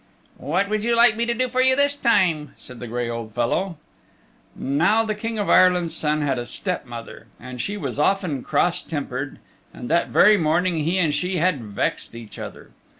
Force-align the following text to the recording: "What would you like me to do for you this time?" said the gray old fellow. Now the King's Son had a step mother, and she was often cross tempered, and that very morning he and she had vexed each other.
"What 0.39 0.67
would 0.67 0.83
you 0.83 0.95
like 0.95 1.15
me 1.15 1.27
to 1.27 1.33
do 1.35 1.47
for 1.47 1.61
you 1.61 1.75
this 1.75 1.95
time?" 1.95 2.55
said 2.57 2.79
the 2.79 2.87
gray 2.87 3.07
old 3.07 3.35
fellow. 3.35 3.77
Now 4.55 5.03
the 5.05 5.13
King's 5.13 5.93
Son 5.93 6.21
had 6.23 6.39
a 6.39 6.45
step 6.47 6.87
mother, 6.87 7.27
and 7.39 7.61
she 7.61 7.77
was 7.77 7.99
often 7.99 8.41
cross 8.41 8.81
tempered, 8.81 9.37
and 9.71 9.89
that 9.91 10.07
very 10.07 10.37
morning 10.37 10.77
he 10.85 10.97
and 10.97 11.13
she 11.13 11.37
had 11.37 11.63
vexed 11.63 12.15
each 12.15 12.39
other. 12.39 12.71